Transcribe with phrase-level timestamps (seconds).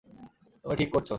[0.63, 1.09] তুমি ঠিক করছো।